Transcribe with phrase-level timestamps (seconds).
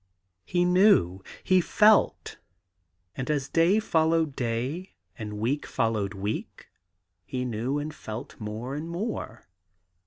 [0.45, 2.37] He knew, he felt;
[3.15, 6.69] and as day followed day, and week followed week,
[7.23, 9.45] he knew and felt more and more.